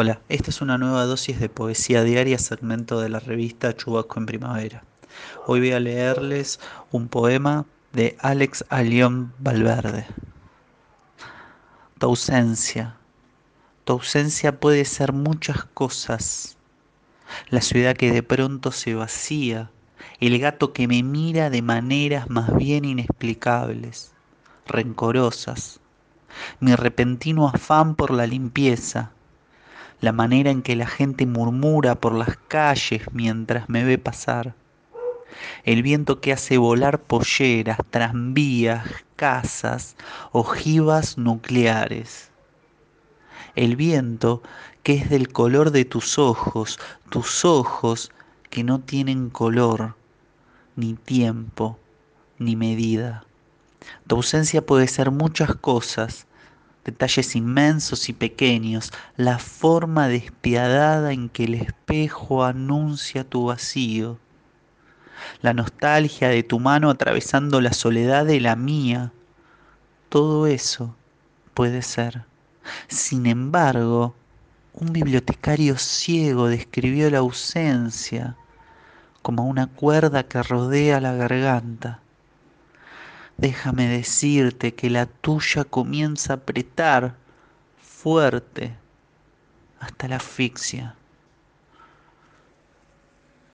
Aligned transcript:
Hola, 0.00 0.20
esta 0.28 0.50
es 0.50 0.60
una 0.60 0.78
nueva 0.78 1.06
dosis 1.06 1.40
de 1.40 1.48
poesía 1.48 2.04
diaria, 2.04 2.38
segmento 2.38 3.00
de 3.00 3.08
la 3.08 3.18
revista 3.18 3.74
Chubasco 3.74 4.20
en 4.20 4.26
Primavera. 4.26 4.84
Hoy 5.44 5.58
voy 5.58 5.72
a 5.72 5.80
leerles 5.80 6.60
un 6.92 7.08
poema 7.08 7.66
de 7.92 8.16
Alex 8.20 8.64
Alión 8.68 9.32
Valverde. 9.40 10.06
Tu 11.98 12.06
ausencia. 12.06 12.94
Tu 13.82 13.94
ausencia 13.94 14.60
puede 14.60 14.84
ser 14.84 15.12
muchas 15.12 15.64
cosas. 15.64 16.56
La 17.48 17.60
ciudad 17.60 17.96
que 17.96 18.12
de 18.12 18.22
pronto 18.22 18.70
se 18.70 18.94
vacía, 18.94 19.72
el 20.20 20.38
gato 20.38 20.72
que 20.72 20.86
me 20.86 21.02
mira 21.02 21.50
de 21.50 21.60
maneras 21.60 22.30
más 22.30 22.54
bien 22.54 22.84
inexplicables, 22.84 24.12
rencorosas, 24.64 25.80
mi 26.60 26.76
repentino 26.76 27.48
afán 27.48 27.96
por 27.96 28.12
la 28.12 28.28
limpieza, 28.28 29.10
la 30.00 30.12
manera 30.12 30.50
en 30.50 30.62
que 30.62 30.76
la 30.76 30.86
gente 30.86 31.26
murmura 31.26 31.94
por 31.96 32.12
las 32.12 32.36
calles 32.48 33.02
mientras 33.12 33.68
me 33.68 33.84
ve 33.84 33.98
pasar, 33.98 34.54
el 35.64 35.82
viento 35.82 36.20
que 36.20 36.32
hace 36.32 36.58
volar 36.58 37.00
polleras, 37.00 37.78
tranvías, 37.90 38.86
casas, 39.16 39.96
ojivas 40.32 41.18
nucleares, 41.18 42.30
el 43.54 43.76
viento 43.76 44.42
que 44.82 44.94
es 44.94 45.10
del 45.10 45.32
color 45.32 45.70
de 45.70 45.84
tus 45.84 46.18
ojos, 46.18 46.78
tus 47.10 47.44
ojos 47.44 48.12
que 48.50 48.64
no 48.64 48.80
tienen 48.80 49.30
color, 49.30 49.96
ni 50.76 50.94
tiempo, 50.94 51.78
ni 52.38 52.56
medida. 52.56 53.24
Tu 54.06 54.16
ausencia 54.16 54.64
puede 54.64 54.86
ser 54.86 55.10
muchas 55.10 55.54
cosas, 55.56 56.26
detalles 56.88 57.36
inmensos 57.36 58.08
y 58.08 58.14
pequeños, 58.14 58.92
la 59.18 59.38
forma 59.38 60.08
despiadada 60.08 61.12
en 61.12 61.28
que 61.28 61.44
el 61.44 61.54
espejo 61.54 62.44
anuncia 62.44 63.28
tu 63.28 63.46
vacío, 63.46 64.18
la 65.42 65.52
nostalgia 65.52 66.30
de 66.30 66.42
tu 66.42 66.58
mano 66.60 66.88
atravesando 66.88 67.60
la 67.60 67.74
soledad 67.74 68.24
de 68.24 68.40
la 68.40 68.56
mía, 68.56 69.12
todo 70.08 70.46
eso 70.46 70.96
puede 71.52 71.82
ser. 71.82 72.24
Sin 72.88 73.26
embargo, 73.26 74.14
un 74.72 74.90
bibliotecario 74.94 75.76
ciego 75.76 76.48
describió 76.48 77.10
la 77.10 77.18
ausencia 77.18 78.36
como 79.20 79.44
una 79.44 79.66
cuerda 79.66 80.22
que 80.22 80.42
rodea 80.42 81.00
la 81.00 81.12
garganta 81.12 82.00
déjame 83.38 83.88
decirte 83.88 84.74
que 84.74 84.90
la 84.90 85.06
tuya 85.06 85.64
comienza 85.64 86.32
a 86.32 86.36
apretar 86.36 87.16
fuerte 87.80 88.74
hasta 89.80 90.08
la 90.08 90.16
asfixia. 90.16 90.97